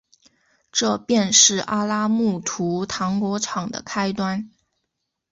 [0.71, 4.49] 这便是阿拉木图糖果厂的开端。